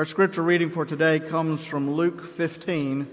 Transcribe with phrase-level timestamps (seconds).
[0.00, 3.06] Our scripture reading for today comes from Luke 15,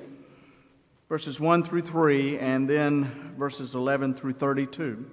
[1.10, 5.06] verses 1 through 3, and then verses 11 through 32.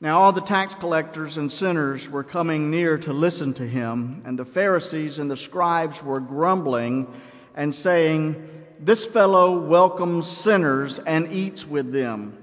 [0.00, 4.38] Now, all the tax collectors and sinners were coming near to listen to him, and
[4.38, 7.12] the Pharisees and the scribes were grumbling
[7.56, 8.36] and saying,
[8.78, 12.38] This fellow welcomes sinners and eats with them.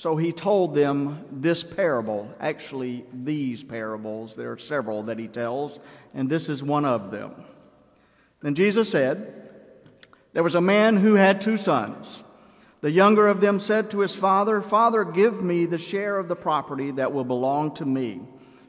[0.00, 4.34] So he told them this parable, actually, these parables.
[4.34, 5.78] There are several that he tells,
[6.14, 7.34] and this is one of them.
[8.40, 9.50] Then Jesus said,
[10.32, 12.24] There was a man who had two sons.
[12.80, 16.34] The younger of them said to his father, Father, give me the share of the
[16.34, 18.22] property that will belong to me.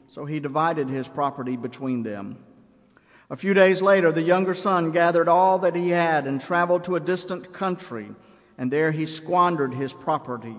[0.08, 2.44] So he divided his property between them.
[3.30, 6.96] A few days later, the younger son gathered all that he had and traveled to
[6.96, 8.10] a distant country,
[8.58, 10.58] and there he squandered his property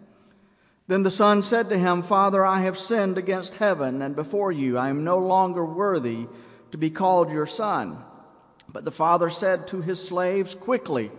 [0.91, 4.77] Then the son said to him, Father, I have sinned against heaven and before you.
[4.77, 6.27] I am no longer worthy
[6.71, 8.03] to be called your son.
[8.67, 11.09] But the father said to his slaves, Quickly,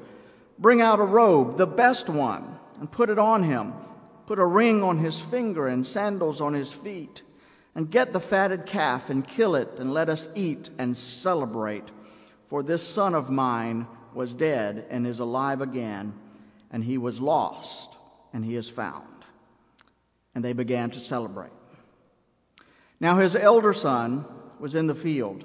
[0.59, 3.73] bring out a robe, the best one, and put it on him.
[4.27, 7.23] Put a ring on his finger and sandals on his feet.
[7.75, 11.91] And get the fatted calf and kill it, and let us eat and celebrate.
[12.49, 16.13] For this son of mine was dead and is alive again,
[16.71, 17.97] and he was lost
[18.35, 19.12] and he is found
[20.35, 21.53] and they began to celebrate.
[23.01, 24.25] Now his elder son
[24.59, 25.45] was in the field.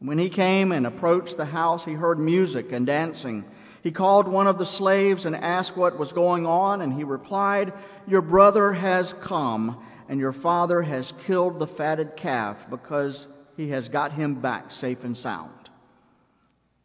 [0.00, 3.44] When he came and approached the house, he heard music and dancing.
[3.82, 7.72] He called one of the slaves and asked what was going on, and he replied,
[8.06, 13.88] Your brother has come, and your father has killed the fatted calf because he has
[13.88, 15.52] got him back safe and sound.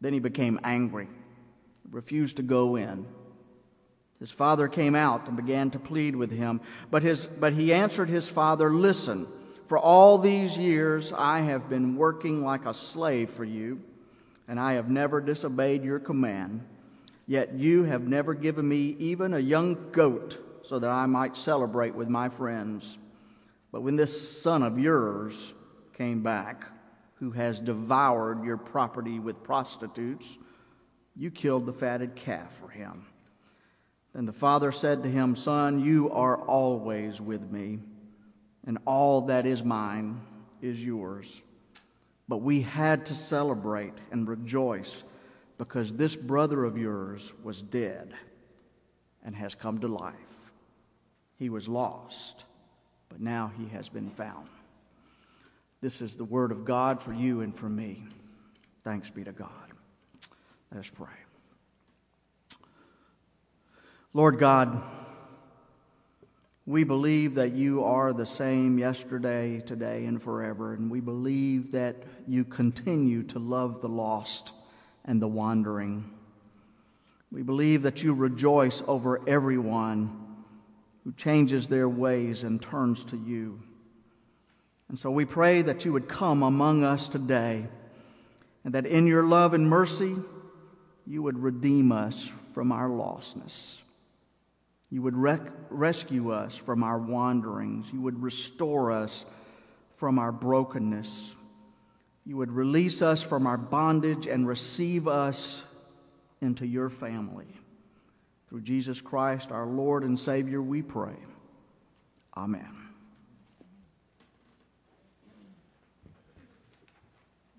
[0.00, 1.08] Then he became angry,
[1.90, 3.06] refused to go in.
[4.24, 8.08] His father came out and began to plead with him, but, his, but he answered
[8.08, 9.26] his father, Listen,
[9.66, 13.82] for all these years I have been working like a slave for you,
[14.48, 16.66] and I have never disobeyed your command.
[17.26, 21.94] Yet you have never given me even a young goat so that I might celebrate
[21.94, 22.96] with my friends.
[23.72, 25.52] But when this son of yours
[25.98, 26.64] came back,
[27.16, 30.38] who has devoured your property with prostitutes,
[31.14, 33.04] you killed the fatted calf for him.
[34.14, 37.80] Then the father said to him, Son, you are always with me,
[38.66, 40.20] and all that is mine
[40.62, 41.42] is yours.
[42.28, 45.02] But we had to celebrate and rejoice
[45.58, 48.14] because this brother of yours was dead
[49.24, 50.14] and has come to life.
[51.36, 52.44] He was lost,
[53.08, 54.48] but now he has been found.
[55.80, 58.04] This is the word of God for you and for me.
[58.84, 59.50] Thanks be to God.
[60.70, 61.23] Let us pray.
[64.16, 64.80] Lord God,
[66.66, 71.96] we believe that you are the same yesterday, today, and forever, and we believe that
[72.28, 74.52] you continue to love the lost
[75.04, 76.08] and the wandering.
[77.32, 80.16] We believe that you rejoice over everyone
[81.02, 83.60] who changes their ways and turns to you.
[84.88, 87.66] And so we pray that you would come among us today,
[88.62, 90.14] and that in your love and mercy,
[91.04, 93.80] you would redeem us from our lostness.
[94.94, 97.92] You would rec- rescue us from our wanderings.
[97.92, 99.26] You would restore us
[99.96, 101.34] from our brokenness.
[102.24, 105.64] You would release us from our bondage and receive us
[106.40, 107.48] into your family.
[108.48, 111.16] Through Jesus Christ, our Lord and Savior, we pray.
[112.36, 112.64] Amen.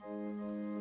[0.08, 0.75] Amen.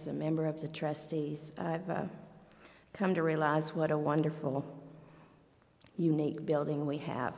[0.00, 2.04] As a member of the trustees, I've uh,
[2.94, 4.64] come to realize what a wonderful,
[5.98, 7.34] unique building we have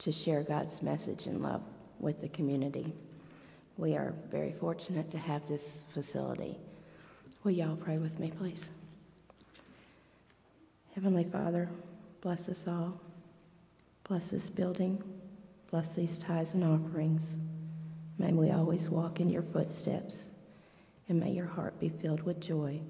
[0.00, 1.62] to share God's message and love
[2.00, 2.92] with the community.
[3.78, 6.58] We are very fortunate to have this facility.
[7.44, 8.68] Will y'all pray with me, please?
[10.94, 11.70] Heavenly Father,
[12.20, 13.00] bless us all.
[14.06, 15.02] Bless this building.
[15.70, 17.36] Bless these tithes and offerings.
[18.18, 20.28] May we always walk in your footsteps.
[21.08, 22.80] And may your heart be filled with joy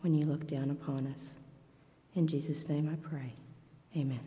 [0.00, 1.34] when you look down upon us.
[2.14, 3.32] In Jesus' name I pray.
[3.96, 4.20] Amen.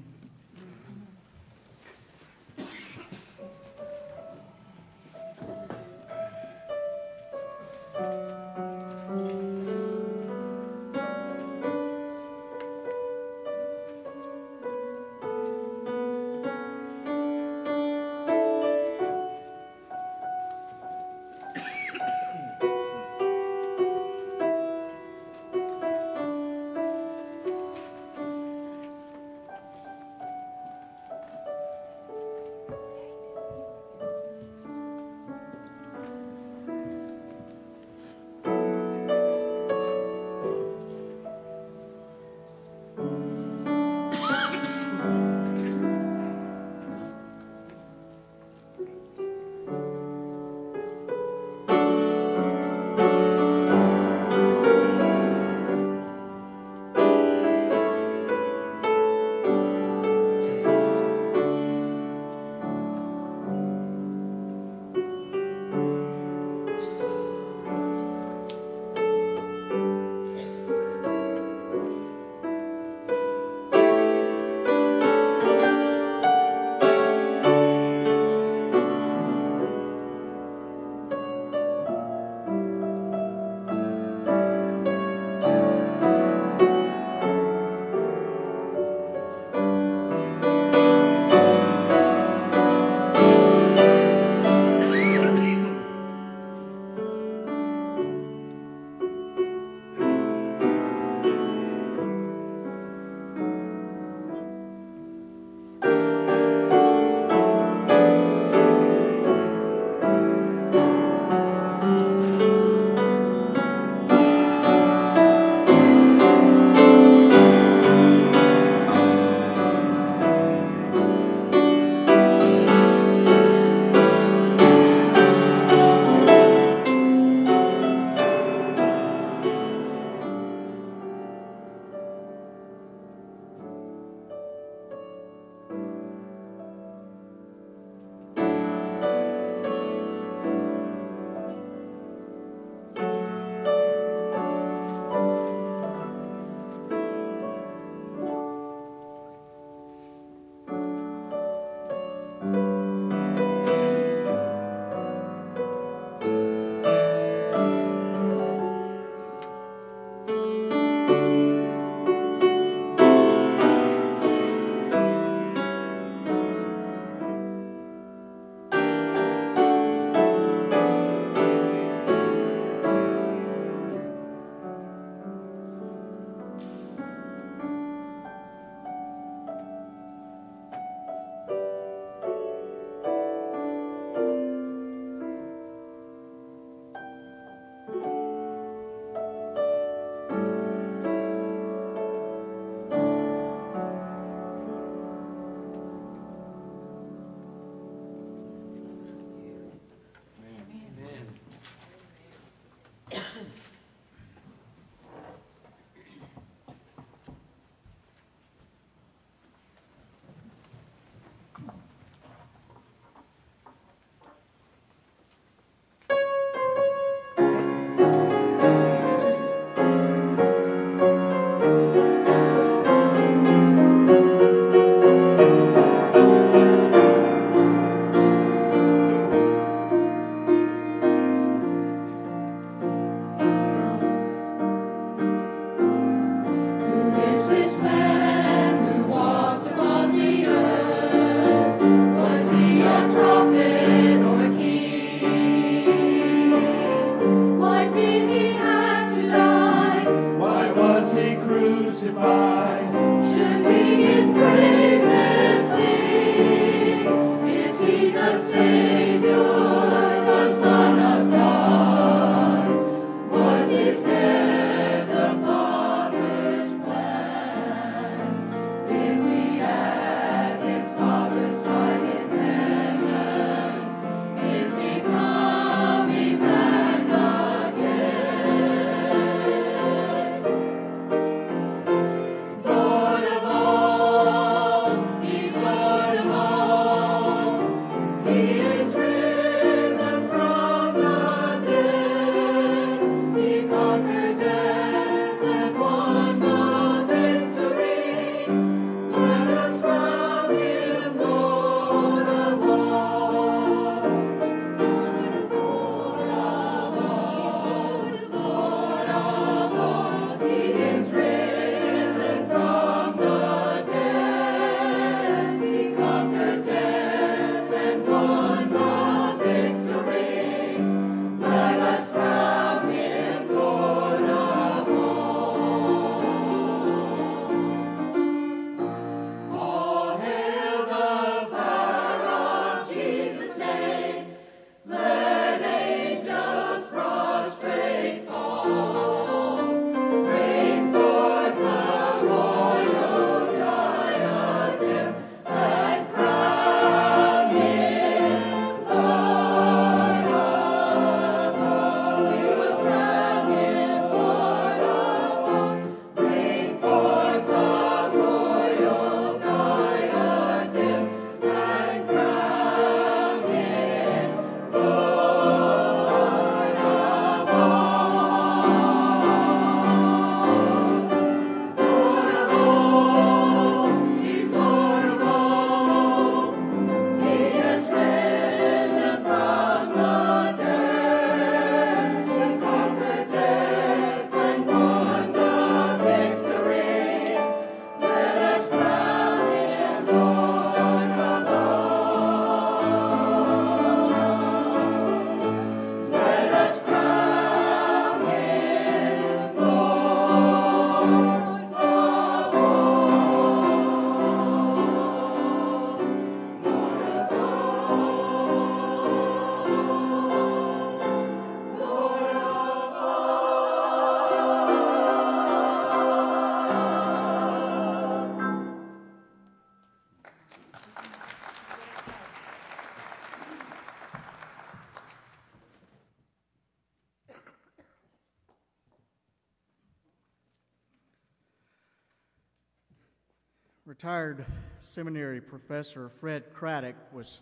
[433.90, 434.46] Retired
[434.82, 437.40] seminary professor Fred Craddock was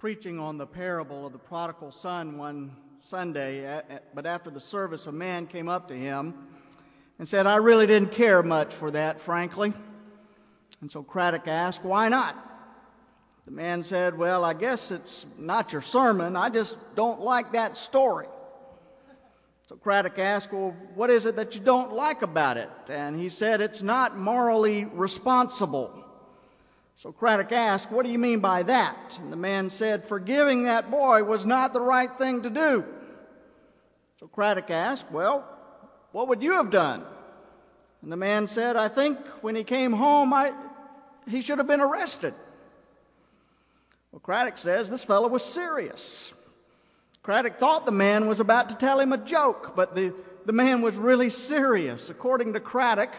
[0.00, 3.80] preaching on the parable of the prodigal son one Sunday,
[4.12, 6.34] but after the service, a man came up to him
[7.20, 9.72] and said, I really didn't care much for that, frankly.
[10.80, 12.36] And so Craddock asked, Why not?
[13.44, 16.34] The man said, Well, I guess it's not your sermon.
[16.34, 18.26] I just don't like that story.
[19.68, 22.70] So Craddock asked, Well, what is it that you don't like about it?
[22.88, 26.04] And he said, It's not morally responsible.
[26.96, 29.18] So Craddock asked, What do you mean by that?
[29.20, 32.84] And the man said, Forgiving that boy was not the right thing to do.
[34.18, 35.46] So Craddock asked, Well,
[36.12, 37.04] what would you have done?
[38.00, 40.54] And the man said, I think when he came home, I,
[41.28, 42.32] he should have been arrested.
[44.12, 46.32] Well, Craddock says this fellow was serious.
[47.28, 50.14] Craddock thought the man was about to tell him a joke, but the,
[50.46, 52.08] the man was really serious.
[52.08, 53.14] According to Craddock,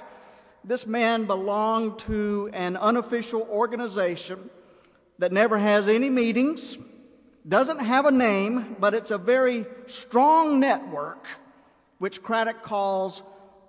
[0.63, 4.49] this man belonged to an unofficial organization
[5.19, 6.79] that never has any meetings,
[7.47, 11.27] doesn't have a name, but it's a very strong network,
[11.99, 13.21] which Craddock calls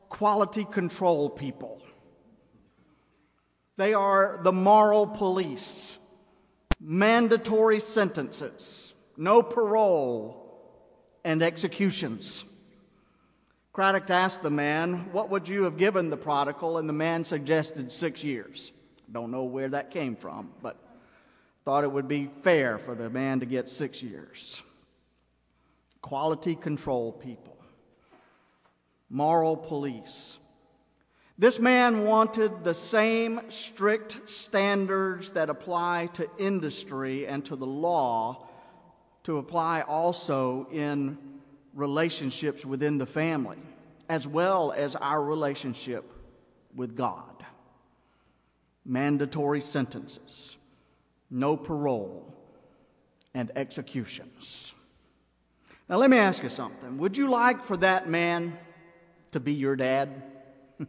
[0.08, 1.82] quality control people.
[3.76, 5.98] They are the moral police,
[6.80, 8.89] mandatory sentences
[9.20, 10.34] no parole,
[11.24, 12.42] and executions.
[13.74, 16.78] Craddock asked the man, What would you have given the prodigal?
[16.78, 18.72] And the man suggested six years.
[19.12, 20.78] Don't know where that came from, but
[21.66, 24.62] thought it would be fair for the man to get six years.
[26.00, 27.58] Quality control people,
[29.10, 30.38] moral police.
[31.38, 38.46] This man wanted the same strict standards that apply to industry and to the law
[39.24, 41.18] to apply also in
[41.74, 43.58] relationships within the family,
[44.08, 46.12] as well as our relationship
[46.74, 47.44] with God.
[48.84, 50.56] Mandatory sentences,
[51.30, 52.34] no parole,
[53.34, 54.72] and executions.
[55.88, 56.98] Now, let me ask you something.
[56.98, 58.56] Would you like for that man
[59.32, 60.22] to be your dad?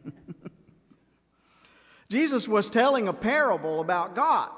[2.10, 4.50] Jesus was telling a parable about God.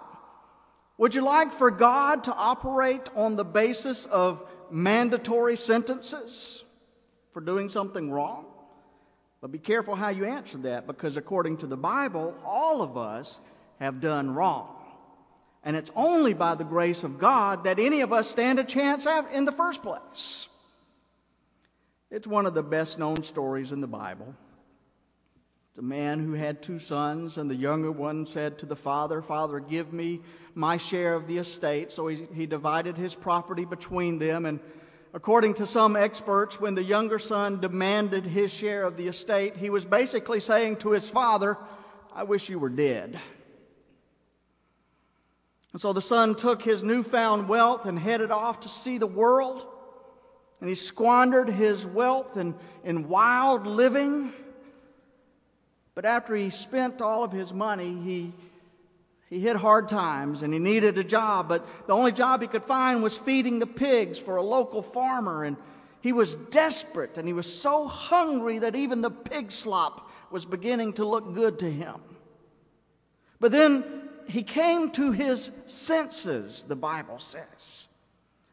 [0.97, 6.63] Would you like for God to operate on the basis of mandatory sentences
[7.31, 8.45] for doing something wrong?
[9.41, 13.41] But be careful how you answer that because according to the Bible, all of us
[13.79, 14.69] have done wrong.
[15.63, 19.07] And it's only by the grace of God that any of us stand a chance
[19.33, 20.47] in the first place.
[22.11, 24.35] It's one of the best known stories in the Bible.
[25.75, 29.59] The man who had two sons, and the younger one said to the father, Father,
[29.59, 30.21] give me
[30.53, 31.91] my share of the estate.
[31.91, 34.45] So he, he divided his property between them.
[34.45, 34.59] And
[35.15, 39.71] according to some experts, when the younger son demanded his share of the estate, he
[39.71, 41.57] was basically saying to his father,
[42.13, 43.19] I wish you were dead.
[45.71, 49.65] And so the son took his newfound wealth and headed off to see the world.
[50.59, 54.33] And he squandered his wealth in, in wild living.
[55.95, 58.33] But after he spent all of his money, he,
[59.29, 61.47] he hit hard times and he needed a job.
[61.47, 65.43] But the only job he could find was feeding the pigs for a local farmer.
[65.43, 65.57] And
[66.01, 70.93] he was desperate and he was so hungry that even the pig slop was beginning
[70.93, 71.95] to look good to him.
[73.39, 73.83] But then
[74.27, 77.87] he came to his senses, the Bible says.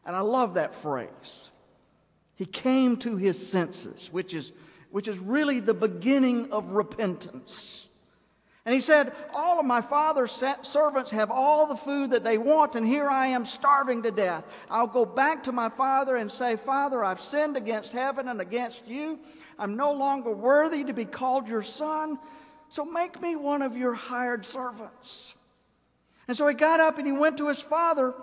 [0.05, 1.49] And I love that phrase.
[2.35, 4.51] He came to his senses, which is
[4.91, 7.87] which is really the beginning of repentance.
[8.65, 12.75] And he said, All of my father's servants have all the food that they want,
[12.75, 14.43] and here I am starving to death.
[14.69, 18.87] I'll go back to my father and say, Father, I've sinned against heaven and against
[18.87, 19.19] you.
[19.57, 22.19] I'm no longer worthy to be called your son,
[22.69, 25.33] so make me one of your hired servants.
[26.27, 28.13] And so he got up and he went to his father.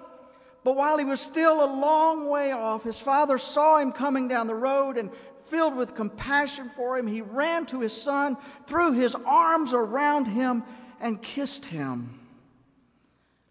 [0.64, 4.46] But while he was still a long way off, his father saw him coming down
[4.46, 5.11] the road and
[5.50, 10.64] filled with compassion for him, he ran to his son, threw his arms around him,
[11.00, 12.18] and kissed him.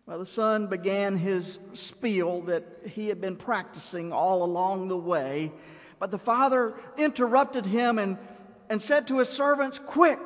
[0.07, 5.51] Well, the son began his spiel that he had been practicing all along the way,
[5.99, 8.17] but the father interrupted him and,
[8.69, 10.19] and said to his servants, Quick,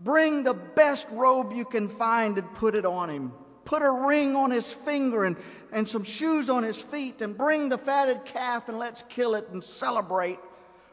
[0.00, 3.32] bring the best robe you can find and put it on him.
[3.64, 5.36] Put a ring on his finger and,
[5.70, 9.48] and some shoes on his feet, and bring the fatted calf and let's kill it
[9.52, 10.40] and celebrate.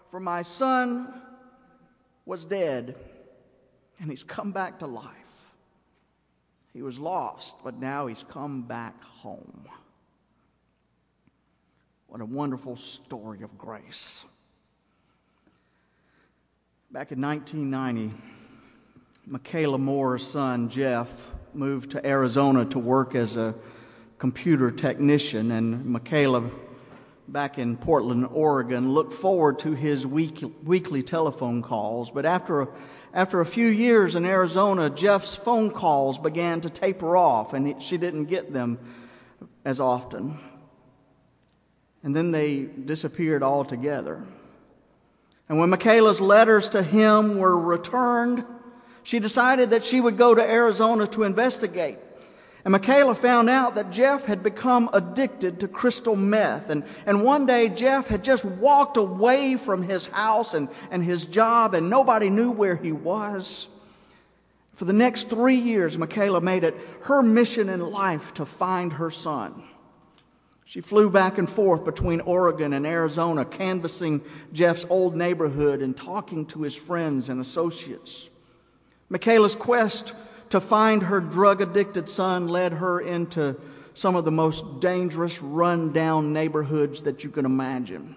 [0.09, 1.13] For my son
[2.25, 2.95] was dead,
[3.99, 5.45] and he's come back to life.
[6.73, 9.65] He was lost, but now he's come back home.
[12.07, 14.25] What a wonderful story of grace.
[16.91, 18.15] Back in 1990,
[19.27, 23.53] Michaela Moore's son, Jeff, moved to Arizona to work as a
[24.17, 26.49] computer technician, and Michaela
[27.31, 32.09] back in Portland, Oregon, looked forward to his week, weekly telephone calls.
[32.09, 32.67] But after a,
[33.13, 37.75] after a few years in Arizona, Jeff's phone calls began to taper off, and he,
[37.79, 38.79] she didn't get them
[39.63, 40.39] as often.
[42.03, 44.25] And then they disappeared altogether.
[45.47, 48.45] And when Michaela's letters to him were returned,
[49.03, 51.97] she decided that she would go to Arizona to investigate.
[52.65, 56.69] And Michaela found out that Jeff had become addicted to crystal meth.
[56.69, 61.25] And, and one day, Jeff had just walked away from his house and, and his
[61.25, 63.67] job, and nobody knew where he was.
[64.73, 69.11] For the next three years, Michaela made it her mission in life to find her
[69.11, 69.63] son.
[70.65, 74.21] She flew back and forth between Oregon and Arizona, canvassing
[74.53, 78.29] Jeff's old neighborhood and talking to his friends and associates.
[79.09, 80.13] Michaela's quest
[80.49, 83.59] to find her drug addicted son led her into
[83.93, 88.15] some of the most dangerous, run down neighborhoods that you can imagine.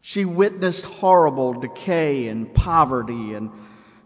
[0.00, 3.50] She witnessed horrible decay and poverty and,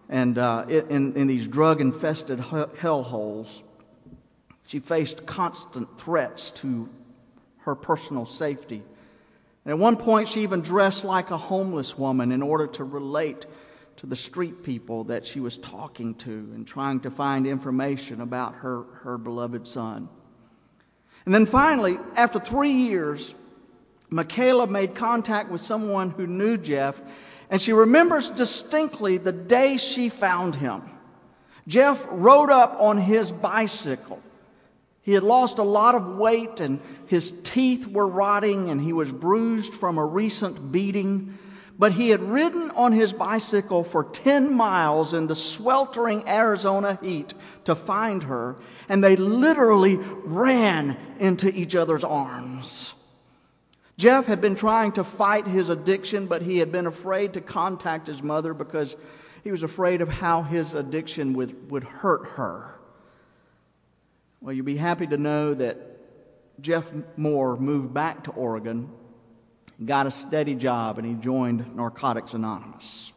[0.09, 3.63] and uh, in, in these drug infested hellholes.
[4.67, 6.89] She faced constant threats to
[7.61, 8.83] her personal safety.
[9.65, 13.47] And at one point, she even dressed like a homeless woman in order to relate
[13.99, 18.55] to the street people that she was talking to and trying to find information about
[18.57, 20.09] her, her beloved son.
[21.27, 23.35] And then finally, after three years,
[24.09, 27.01] Michaela made contact with someone who knew Jeff,
[27.51, 30.83] and she remembers distinctly the day she found him.
[31.67, 34.23] Jeff rode up on his bicycle.
[35.03, 39.11] He had lost a lot of weight, and his teeth were rotting, and he was
[39.11, 41.37] bruised from a recent beating
[41.79, 47.33] but he had ridden on his bicycle for 10 miles in the sweltering Arizona heat
[47.65, 48.57] to find her,
[48.89, 52.95] and they literally ran into each other's arms.
[53.97, 58.07] Jeff had been trying to fight his addiction, but he had been afraid to contact
[58.07, 58.97] his mother because
[59.45, 62.75] he was afraid of how his addiction would, would hurt her.
[64.41, 65.99] Well, you'll be happy to know that
[66.61, 68.89] Jeff Moore moved back to Oregon,
[69.85, 73.13] got a steady job, and he joined Narcotics Anonymous.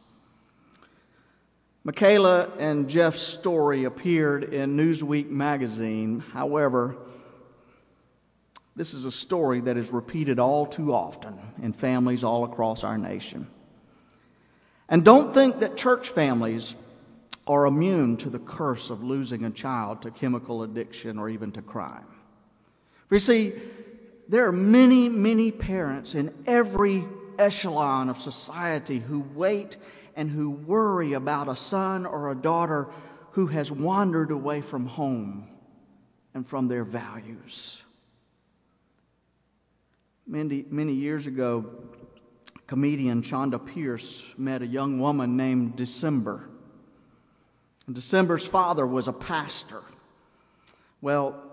[1.84, 6.20] Michaela and Jeff's story appeared in Newsweek magazine.
[6.20, 6.96] However,
[8.76, 12.98] this is a story that is repeated all too often in families all across our
[12.98, 13.48] nation.
[14.88, 16.76] And don't think that church families
[17.48, 21.62] are immune to the curse of losing a child to chemical addiction or even to
[21.62, 22.06] crime.
[23.08, 23.54] For you see,
[24.32, 27.06] there are many, many parents in every
[27.38, 29.76] echelon of society who wait
[30.16, 32.88] and who worry about a son or a daughter
[33.32, 35.50] who has wandered away from home
[36.34, 37.84] and from their values.
[40.26, 41.66] Many, many years ago,
[42.68, 46.48] comedian Chonda Pierce met a young woman named December.
[47.86, 49.84] And December's father was a pastor.
[51.02, 51.51] Well,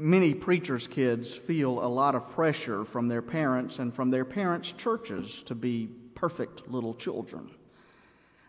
[0.00, 4.72] many preachers' kids feel a lot of pressure from their parents and from their parents'
[4.72, 7.50] churches to be perfect little children.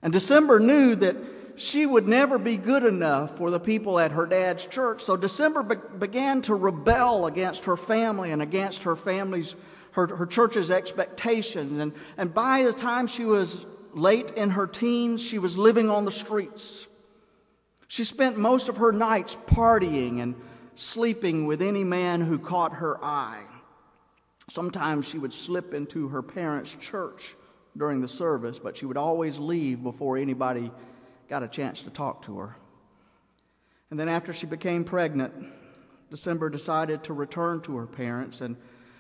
[0.02, 1.16] And December knew that
[1.58, 5.04] she would never be good enough for the people at her dad's church.
[5.04, 9.56] So December be- began to rebel against her family and against her family's,
[9.92, 11.80] her, her church's expectations.
[11.80, 16.06] And, and by the time she was late in her teens, she was living on
[16.06, 16.88] the streets.
[17.88, 20.36] She spent most of her nights partying and
[20.82, 23.44] sleeping with any man who caught her eye.
[24.50, 27.36] Sometimes she would slip into her parents' church
[27.78, 30.72] during the service, but she would always leave before anybody
[31.30, 32.56] got a chance to talk to her.
[33.92, 35.34] And then after she became pregnant,
[36.10, 38.58] December decided to return to her parents, and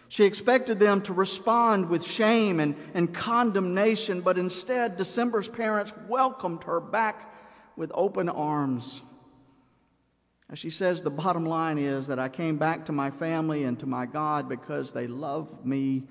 [0.08, 6.64] she expected them to respond with shame and, and condemnation, but instead, December's parents welcomed
[6.66, 7.34] her back
[7.76, 9.02] with open arms.
[10.54, 13.86] She says, the bottom line is that I came back to my family and to
[13.86, 16.04] my God because they love me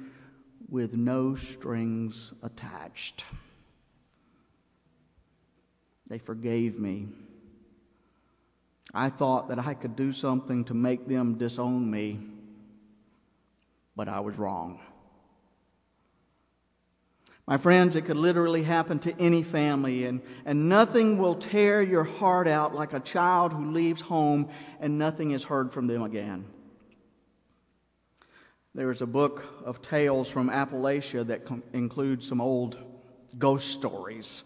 [0.68, 3.24] with no strings attached.
[6.08, 7.08] They forgave me.
[8.94, 12.20] I thought that I could do something to make them disown me,
[13.94, 14.80] but I was wrong.
[17.50, 22.04] My friends, it could literally happen to any family, and, and nothing will tear your
[22.04, 26.44] heart out like a child who leaves home and nothing is heard from them again.
[28.72, 32.78] There is a book of tales from Appalachia that com- includes some old
[33.36, 34.44] ghost stories.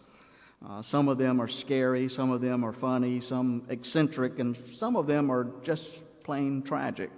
[0.67, 4.95] Uh, some of them are scary, some of them are funny, some eccentric, and some
[4.95, 7.11] of them are just plain tragic.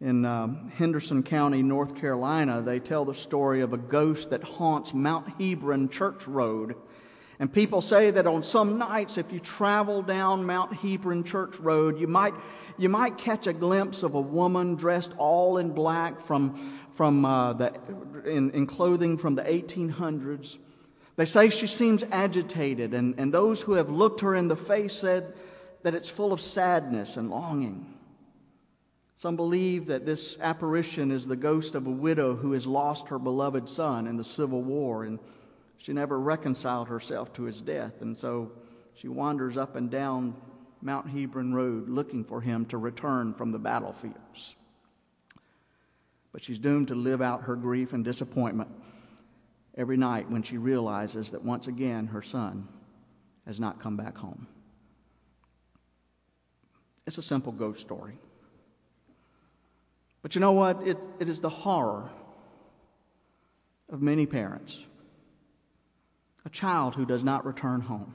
[0.00, 4.92] In um, Henderson County, North Carolina, they tell the story of a ghost that haunts
[4.92, 6.74] Mount Hebron Church Road.
[7.38, 11.98] And people say that on some nights, if you travel down Mount Hebron Church Road,
[11.98, 12.34] you might
[12.78, 17.54] you might catch a glimpse of a woman dressed all in black from, from uh,
[17.54, 17.72] the,
[18.26, 20.58] in, in clothing from the 1800s.
[21.16, 24.92] They say she seems agitated, and, and those who have looked her in the face
[24.92, 25.32] said
[25.82, 27.95] that it's full of sadness and longing.
[29.16, 33.18] Some believe that this apparition is the ghost of a widow who has lost her
[33.18, 35.18] beloved son in the Civil War, and
[35.78, 38.52] she never reconciled herself to his death, and so
[38.94, 40.36] she wanders up and down
[40.82, 44.54] Mount Hebron Road looking for him to return from the battlefields.
[46.30, 48.70] But she's doomed to live out her grief and disappointment
[49.76, 52.68] every night when she realizes that once again her son
[53.46, 54.46] has not come back home.
[57.06, 58.18] It's a simple ghost story.
[60.26, 60.82] But you know what?
[60.84, 62.10] It, it is the horror
[63.88, 64.76] of many parents.
[66.44, 68.12] A child who does not return home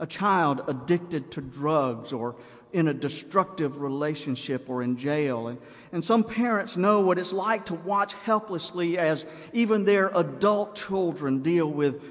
[0.00, 2.36] a child addicted to drugs or
[2.72, 5.48] in a destructive relationship or in jail.
[5.48, 5.58] And,
[5.92, 11.42] and some parents know what it's like to watch helplessly as even their adult children
[11.42, 12.02] deal with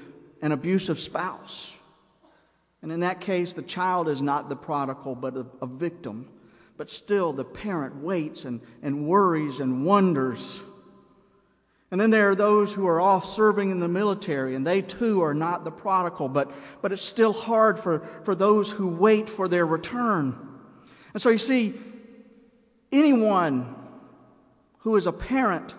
[0.42, 1.74] an abusive spouse.
[2.82, 6.28] And in that case, the child is not the prodigal, but a, a victim.
[6.78, 10.62] But still, the parent waits and, and worries and wonders
[11.90, 15.22] and then there are those who are off serving in the military, and they too
[15.22, 19.48] are not the prodigal, but, but it's still hard for, for those who wait for
[19.48, 20.36] their return.
[21.14, 21.74] And so you see,
[22.92, 23.74] anyone
[24.80, 25.74] who is a parent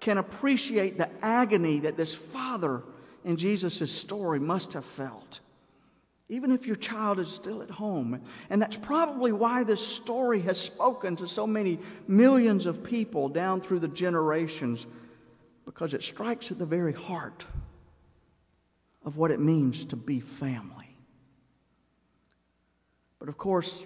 [0.00, 2.82] can appreciate the agony that this father
[3.22, 5.40] in Jesus' story must have felt.
[6.32, 8.22] Even if your child is still at home.
[8.48, 13.60] And that's probably why this story has spoken to so many millions of people down
[13.60, 14.86] through the generations,
[15.66, 17.44] because it strikes at the very heart
[19.04, 20.96] of what it means to be family.
[23.18, 23.84] But of course,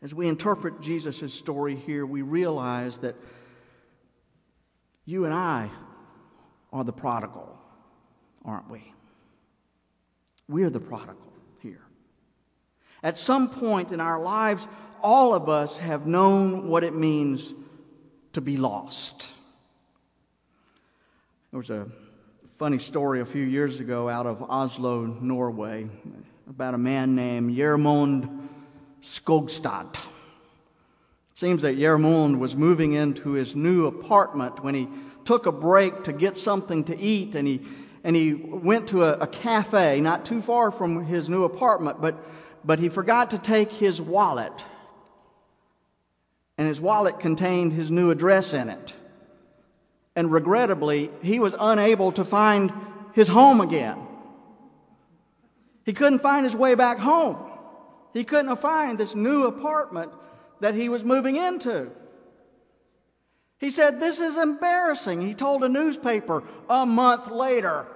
[0.00, 3.16] as we interpret Jesus' story here, we realize that
[5.04, 5.68] you and I
[6.72, 7.58] are the prodigal,
[8.44, 8.92] aren't we?
[10.48, 11.82] We're the prodigal here.
[13.02, 14.66] At some point in our lives,
[15.02, 17.52] all of us have known what it means
[18.32, 19.30] to be lost.
[21.50, 21.86] There was a
[22.58, 25.88] funny story a few years ago out of Oslo, Norway,
[26.48, 28.48] about a man named Gjermund
[29.02, 29.94] Skogstad.
[29.94, 29.98] It
[31.34, 34.88] seems that Gjermund was moving into his new apartment when he
[35.24, 37.60] took a break to get something to eat and he
[38.08, 42.18] and he went to a, a, cafe not too far from his new apartment, but,
[42.64, 44.64] but he forgot to take his wallet.
[46.56, 48.94] And his wallet contained his new address in it.
[50.16, 52.72] And regrettably, he was unable to find
[53.12, 53.98] his home again.
[55.84, 57.36] He couldn't find his way back home.
[58.14, 60.12] He couldn't find this new apartment
[60.60, 61.90] that he was moving into.
[63.58, 65.20] He said, This is embarrassing.
[65.20, 67.86] He told a newspaper a month later.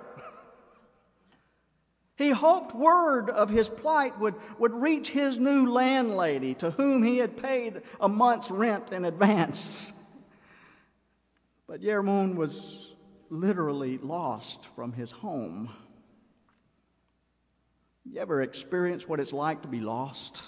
[2.23, 7.19] He hoped word of his plight would, would reach his new landlady, to whom he
[7.19, 9.93] had paid a month's rent in advance.
[11.67, 12.93] But Gjermund was
[13.29, 15.71] literally lost from his home.
[18.05, 20.41] You ever experience what it's like to be lost?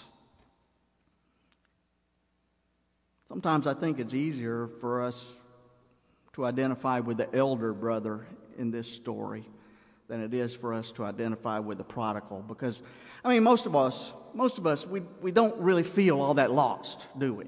[3.26, 5.34] Sometimes I think it's easier for us
[6.34, 9.48] to identify with the elder brother in this story
[10.08, 12.82] than it is for us to identify with the prodigal because
[13.24, 16.50] i mean most of us most of us we, we don't really feel all that
[16.50, 17.44] lost do we?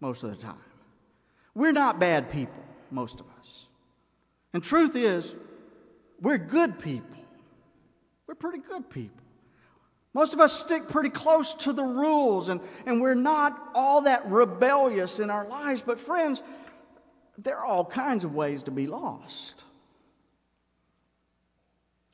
[0.00, 0.54] Most of the time.
[1.54, 3.66] We're not bad people most of us.
[4.54, 5.34] And truth is
[6.20, 7.16] we're good people.
[8.26, 9.22] We're pretty good people.
[10.14, 14.28] Most of us stick pretty close to the rules and, and we're not all that
[14.30, 15.82] rebellious in our lives.
[15.82, 16.42] But friends
[17.36, 19.62] there are all kinds of ways to be lost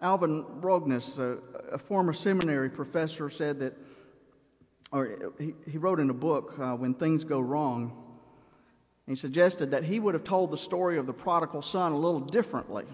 [0.01, 1.39] Alvin Rogness, a,
[1.73, 3.75] a, former seminary professor, said that,
[4.93, 7.93] or he, he wrote in a book, uh, When Things Go Wrong,
[9.07, 12.21] he suggested that he would have told the story of the prodigal son a little
[12.21, 12.85] differently.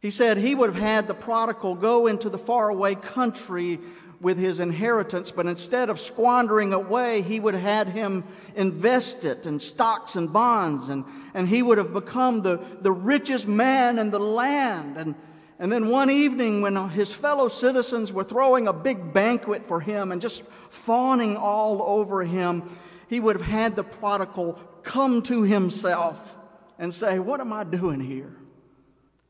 [0.00, 3.78] He said he would have had the prodigal go into the faraway country
[4.20, 9.46] with his inheritance, but instead of squandering away, he would have had him invest it
[9.46, 14.10] in stocks and bonds, and, and he would have become the, the richest man in
[14.10, 14.96] the land.
[14.98, 15.14] And
[15.60, 20.10] and then one evening, when his fellow citizens were throwing a big banquet for him
[20.10, 26.34] and just fawning all over him, he would have had the prodigal come to himself
[26.78, 28.34] and say, What am I doing here?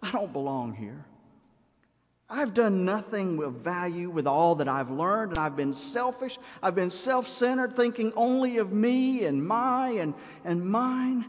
[0.01, 1.05] I don't belong here.
[2.29, 6.39] I've done nothing of value with all that I've learned, and I've been selfish.
[6.63, 10.15] I've been self centered, thinking only of me and my and,
[10.45, 11.25] and mine.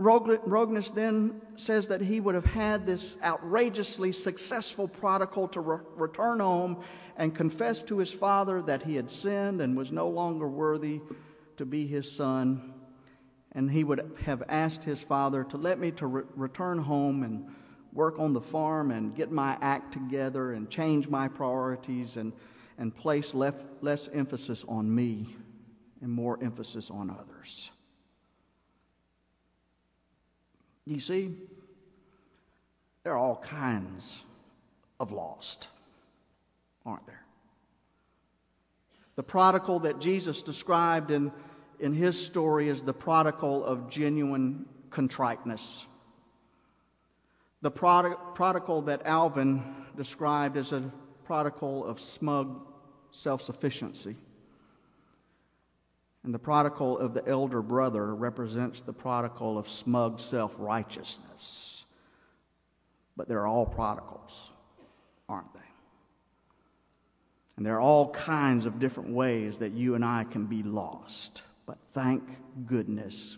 [0.00, 6.40] Rogness then says that he would have had this outrageously successful prodigal to re- return
[6.40, 6.82] home
[7.16, 11.02] and confess to his father that he had sinned and was no longer worthy
[11.58, 12.72] to be his son.
[13.52, 17.46] And he would have asked his father to let me to re- return home and
[17.92, 22.32] work on the farm and get my act together and change my priorities and,
[22.78, 25.36] and place less, less emphasis on me
[26.00, 27.70] and more emphasis on others.
[30.86, 31.34] You see,
[33.04, 34.22] there are all kinds
[34.98, 35.68] of lost,
[36.84, 37.24] aren't there?
[39.16, 41.32] The prodigal that Jesus described in,
[41.78, 45.84] in his story is the prodigal of genuine contriteness.
[47.62, 49.62] The prod- prodigal that Alvin
[49.96, 50.90] described is a
[51.24, 52.66] prodigal of smug
[53.10, 54.16] self sufficiency.
[56.22, 61.84] And the prodigal of the elder brother represents the prodigal of smug self righteousness.
[63.16, 64.50] But they're all prodigals,
[65.28, 65.60] aren't they?
[67.56, 71.42] And there are all kinds of different ways that you and I can be lost.
[71.66, 72.22] But thank
[72.66, 73.36] goodness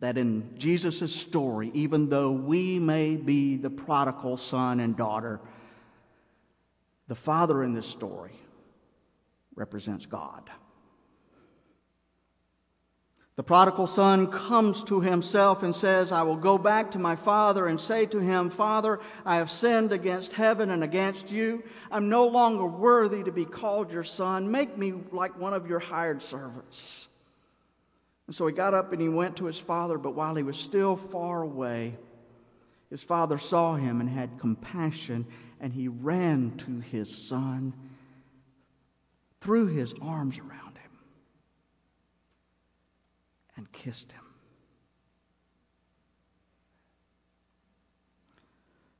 [0.00, 5.40] that in Jesus' story, even though we may be the prodigal son and daughter,
[7.08, 8.32] the father in this story
[9.54, 10.50] represents God.
[13.36, 17.66] The prodigal son comes to himself and says, I will go back to my father
[17.66, 21.64] and say to him, Father, I have sinned against heaven and against you.
[21.90, 24.52] I'm no longer worthy to be called your son.
[24.52, 27.08] Make me like one of your hired servants.
[28.28, 30.56] And so he got up and he went to his father, but while he was
[30.56, 31.96] still far away,
[32.88, 35.26] his father saw him and had compassion,
[35.60, 37.72] and he ran to his son,
[39.40, 40.73] threw his arms around
[43.56, 44.22] and kissed him.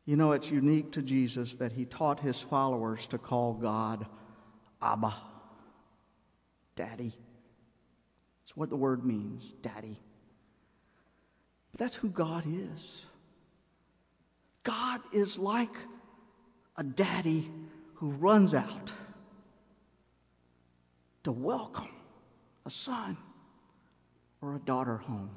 [0.06, 4.06] You know, it's unique to Jesus that he taught his followers to call God
[4.82, 5.14] Abba,
[6.76, 7.14] Daddy.
[8.42, 9.98] That's what the word means, Daddy.
[11.72, 13.06] But that's who God is.
[14.62, 15.74] God is like
[16.76, 17.50] a daddy
[17.94, 18.92] who runs out
[21.22, 21.88] to welcome
[22.66, 23.16] a son
[24.44, 25.30] or a daughter home.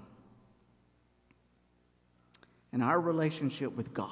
[2.74, 4.10] And our relationship with God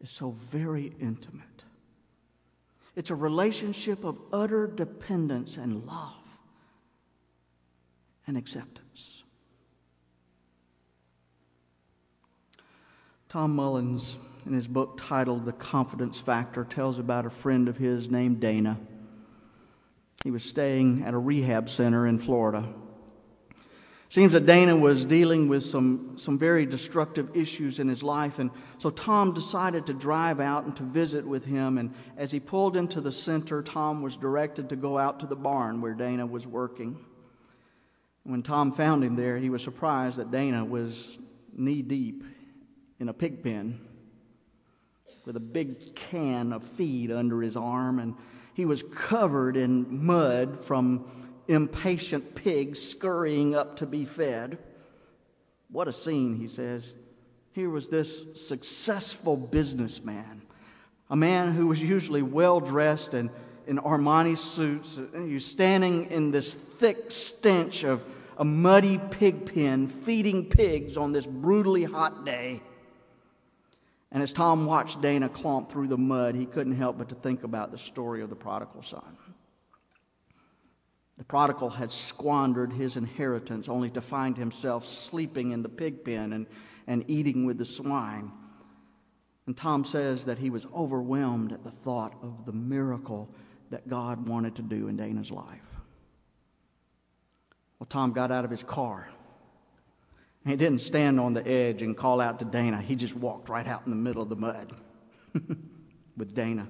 [0.00, 1.44] is so very intimate.
[2.96, 6.14] It's a relationship of utter dependence and love
[8.26, 9.22] and acceptance.
[13.28, 18.10] Tom Mullins, in his book titled The Confidence Factor, tells about a friend of his
[18.10, 18.78] named Dana.
[20.24, 22.66] He was staying at a rehab center in Florida
[24.10, 28.50] Seems that Dana was dealing with some, some very destructive issues in his life, and
[28.78, 31.78] so Tom decided to drive out and to visit with him.
[31.78, 35.36] And as he pulled into the center, Tom was directed to go out to the
[35.36, 36.98] barn where Dana was working.
[38.24, 41.16] When Tom found him there, he was surprised that Dana was
[41.56, 42.24] knee deep
[42.98, 43.78] in a pig pen
[45.24, 48.16] with a big can of feed under his arm, and
[48.54, 51.08] he was covered in mud from
[51.48, 54.58] impatient pigs scurrying up to be fed.
[55.70, 56.94] What a scene, he says.
[57.52, 60.42] Here was this successful businessman,
[61.08, 63.30] a man who was usually well dressed and
[63.66, 64.98] in Armani suits.
[64.98, 68.04] Was standing in this thick stench of
[68.36, 72.62] a muddy pig pen, feeding pigs on this brutally hot day.
[74.10, 77.44] And as Tom watched Dana clomp through the mud, he couldn't help but to think
[77.44, 79.16] about the story of the prodigal son.
[81.20, 86.32] The prodigal had squandered his inheritance only to find himself sleeping in the pig pen
[86.32, 86.46] and,
[86.86, 88.32] and eating with the swine.
[89.46, 93.28] And Tom says that he was overwhelmed at the thought of the miracle
[93.68, 95.60] that God wanted to do in Dana's life.
[97.78, 99.06] Well, Tom got out of his car.
[100.46, 102.80] He didn't stand on the edge and call out to Dana.
[102.80, 104.74] He just walked right out in the middle of the mud
[106.16, 106.66] with Dana.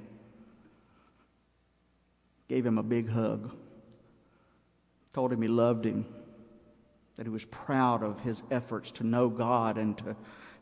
[2.49, 3.53] Gave him a big hug
[5.13, 6.07] told him he loved him,
[7.17, 10.17] that he was proud of his efforts to know God and to,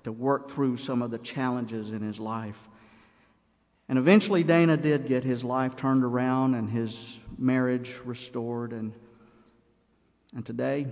[0.04, 2.68] to work through some of the challenges in his life.
[3.88, 8.72] And eventually, Dana did get his life turned around and his marriage restored.
[8.72, 8.92] And,
[10.34, 10.86] and today,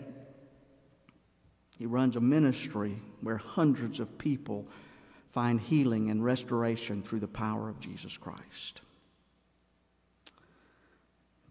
[1.79, 4.67] he runs a ministry where hundreds of people
[5.33, 8.81] find healing and restoration through the power of Jesus Christ.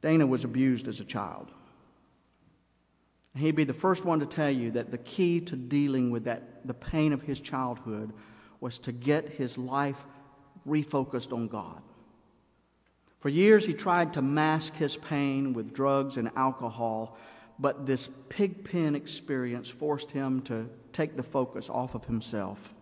[0.01, 1.51] Dana was abused as a child.
[3.35, 6.23] And he'd be the first one to tell you that the key to dealing with
[6.23, 8.13] that, the pain of his childhood
[8.61, 10.05] was to get his life
[10.65, 11.81] refocused on God.
[13.19, 17.17] For years, he tried to mask his pain with drugs and alcohol,
[17.59, 22.73] but this pig pen experience forced him to take the focus off of himself.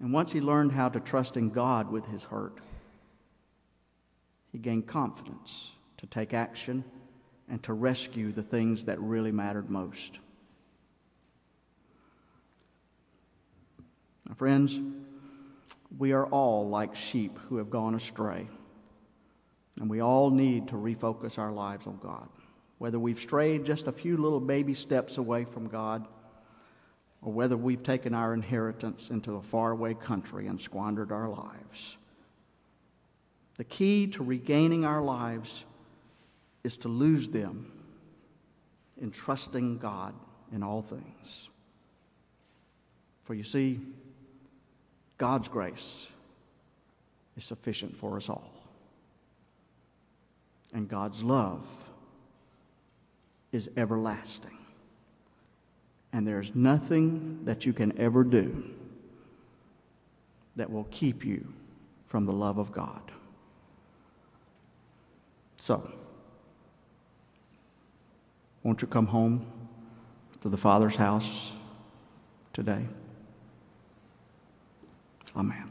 [0.00, 2.60] And once he learned how to trust in God with his hurt,
[4.52, 6.82] he gained confidence to take action
[7.48, 10.18] and to rescue the things that really mattered most.
[14.28, 14.80] My friends,
[15.98, 18.48] we are all like sheep who have gone astray,
[19.78, 22.28] and we all need to refocus our lives on God.
[22.78, 26.06] Whether we've strayed just a few little baby steps away from God,
[27.20, 31.96] or whether we've taken our inheritance into a faraway country and squandered our lives.
[33.58, 35.64] The key to regaining our lives
[36.64, 37.70] is to lose them
[39.00, 40.14] in trusting God
[40.52, 41.48] in all things.
[43.24, 43.80] For you see,
[45.18, 46.06] God's grace
[47.36, 48.52] is sufficient for us all.
[50.72, 51.66] And God's love
[53.52, 54.58] is everlasting.
[56.12, 58.64] And there's nothing that you can ever do
[60.56, 61.52] that will keep you
[62.06, 63.10] from the love of God.
[65.56, 65.90] So,
[68.62, 69.44] Won't you come home
[70.42, 71.52] to the Father's house
[72.52, 72.86] today?
[75.36, 75.68] Amen.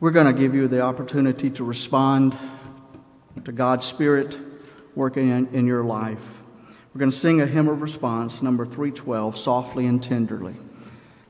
[0.00, 2.36] We're going to give you the opportunity to respond
[3.44, 4.36] to God's Spirit
[4.96, 6.40] working in, in your life.
[6.92, 10.56] We're going to sing a hymn of response, number 312, softly and tenderly.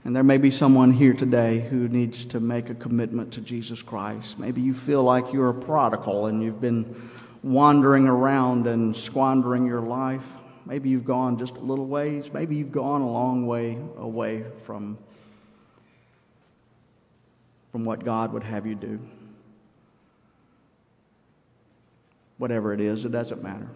[0.05, 3.83] And there may be someone here today who needs to make a commitment to Jesus
[3.83, 4.37] Christ.
[4.39, 7.11] Maybe you feel like you're a prodigal and you've been
[7.45, 10.27] wandering around and squandering your life.
[10.67, 12.33] Maybe you've gone just a little ways.
[12.33, 14.99] Maybe you've gone a long way away from,
[17.71, 18.99] from what God would have you do.
[22.39, 23.69] Whatever it is, it doesn't matter.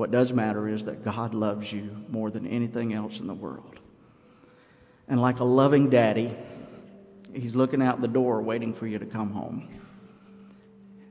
[0.00, 3.80] What does matter is that God loves you more than anything else in the world.
[5.08, 6.34] And like a loving daddy,
[7.34, 9.68] He's looking out the door waiting for you to come home.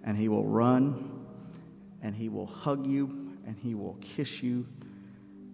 [0.04, 1.24] And He will run
[2.02, 4.66] and He will hug you and He will kiss you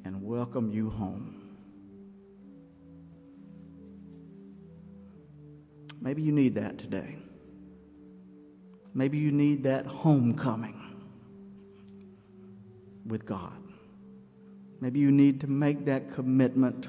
[0.05, 1.41] and welcome you home.
[5.99, 7.17] Maybe you need that today.
[8.93, 10.84] Maybe you need that homecoming
[13.06, 13.53] with God.
[14.82, 16.88] Maybe you need to make that commitment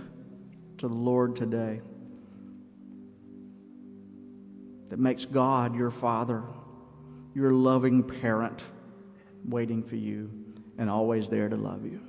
[0.79, 1.81] to the Lord today
[4.91, 6.43] that makes God your Father,
[7.35, 8.65] your loving parent,
[9.45, 10.31] waiting for you
[10.79, 12.01] and always there to love you.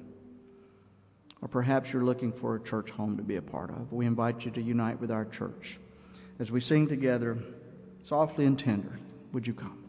[1.41, 3.91] Or perhaps you're looking for a church home to be a part of.
[3.91, 5.79] We invite you to unite with our church.
[6.39, 7.37] As we sing together,
[8.03, 8.99] softly and tender,
[9.33, 9.86] would you come?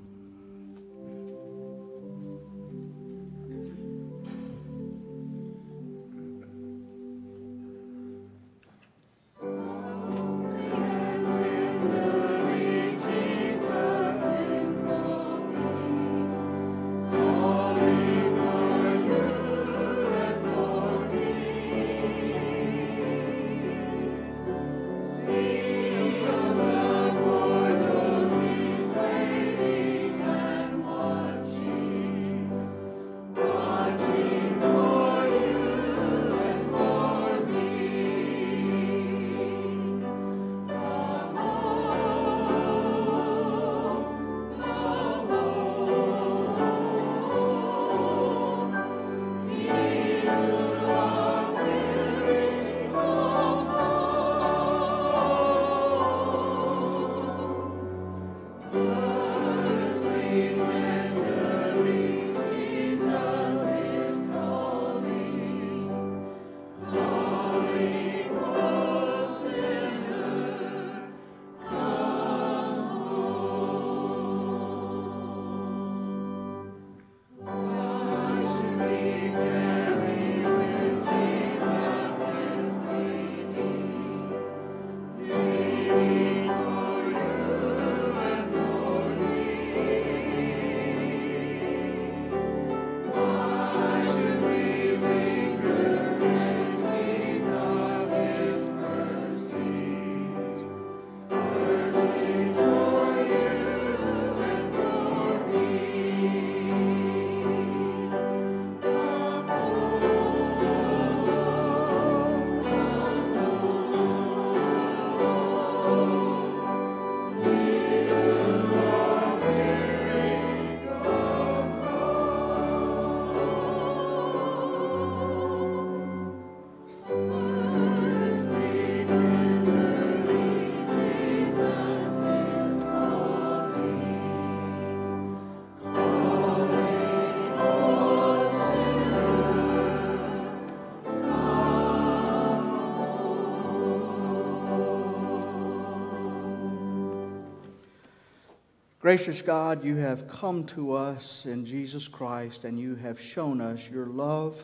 [149.09, 153.89] Gracious God, you have come to us in Jesus Christ and you have shown us
[153.89, 154.63] your love,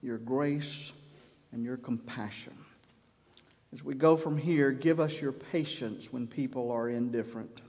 [0.00, 0.92] your grace,
[1.50, 2.56] and your compassion.
[3.72, 7.62] As we go from here, give us your patience when people are indifferent.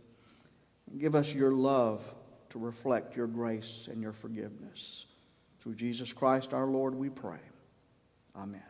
[1.00, 2.04] Give us your love
[2.52, 5.06] to reflect your grace and your forgiveness.
[5.62, 7.40] Through Jesus Christ our Lord, we pray.
[8.36, 8.62] Amen.